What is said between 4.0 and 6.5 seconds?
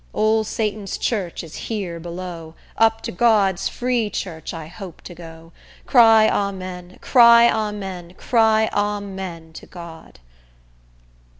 church I hope to go. Cry